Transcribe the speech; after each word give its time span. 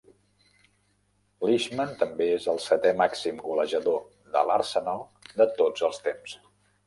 Lishman 1.49 1.91
també 1.99 2.29
és 2.37 2.47
el 2.53 2.57
setè 2.63 2.93
màxim 3.03 3.43
golejador 3.49 4.01
de 4.37 4.43
l'Arsenal 4.51 5.07
de 5.43 5.47
tots 5.61 5.89
els 5.91 6.01
temps. 6.09 6.35